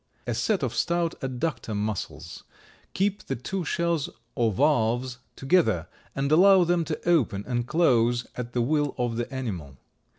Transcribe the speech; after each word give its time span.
A 0.25 0.33
set 0.33 0.63
of 0.63 0.73
stout 0.73 1.13
adductor 1.21 1.75
muscles 1.75 2.43
keep 2.95 3.25
the 3.27 3.35
two 3.35 3.63
shells 3.63 4.09
or 4.33 4.51
valves 4.51 5.19
together 5.35 5.87
and 6.15 6.31
allow 6.31 6.63
them 6.63 6.83
to 6.85 7.07
open 7.07 7.43
and 7.45 7.67
close 7.67 8.25
at 8.35 8.53
the 8.53 8.63
will 8.63 8.95
of 8.97 9.15
the 9.17 9.31
animal. 9.31 9.77